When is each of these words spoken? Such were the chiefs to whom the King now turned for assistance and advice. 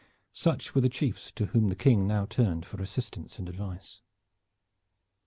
Such 0.33 0.73
were 0.73 0.81
the 0.81 0.89
chiefs 0.89 1.31
to 1.33 1.45
whom 1.45 1.69
the 1.69 1.75
King 1.75 2.07
now 2.07 2.25
turned 2.25 2.65
for 2.65 2.81
assistance 2.81 3.37
and 3.37 3.47
advice. 3.47 4.01